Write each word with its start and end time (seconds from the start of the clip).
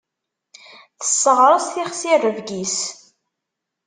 Tesseɣres 0.99 1.65
tixsi 1.73 2.13
rrebg-is. 2.17 2.77